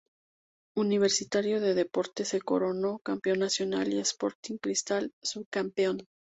Universitario 0.75 1.61
de 1.61 1.75
Deportes 1.75 2.29
se 2.29 2.41
coronó 2.41 2.97
campeón 3.05 3.37
nacional 3.37 3.93
y 3.93 3.99
Sporting 3.99 4.57
Cristal 4.59 5.11
subcampeón. 5.21 6.07